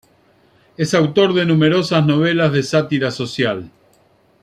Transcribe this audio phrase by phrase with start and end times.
[0.77, 3.69] Es autor de numerosas novelas de sátira social.